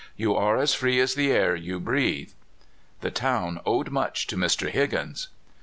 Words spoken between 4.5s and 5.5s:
Higgins!